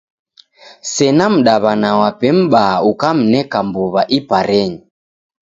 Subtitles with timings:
[0.93, 4.77] Sena mdaw'ana wape m'baa ukamneka mbuw'a iparenyi.